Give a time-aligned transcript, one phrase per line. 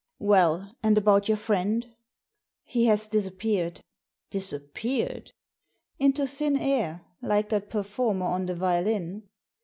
[0.17, 1.85] "Well, and about your friend?""
[2.63, 3.81] He has disappeared.""
[4.31, 5.31] Disappeared?".
[5.99, 9.29] Into thin air, like that performer on the violin."